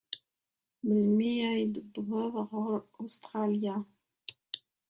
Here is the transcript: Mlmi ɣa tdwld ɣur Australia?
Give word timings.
Mlmi 0.87 1.31
ɣa 1.51 1.55
tdwld 1.73 2.35
ɣur 2.49 2.79
Australia? 3.01 3.75